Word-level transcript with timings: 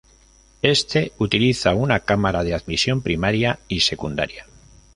Este 0.63 1.11
utiliza 1.19 1.75
una 1.75 1.99
cámara 1.99 2.43
de 2.43 2.55
admisión 2.55 3.03
primaria 3.03 3.59
y 3.67 3.81
secundaria. 3.81 4.47